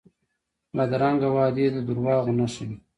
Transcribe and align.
بدرنګه 0.75 1.27
وعدې 1.35 1.65
د 1.71 1.77
دروغو 1.87 2.31
نښه 2.37 2.63
وي 2.67 2.77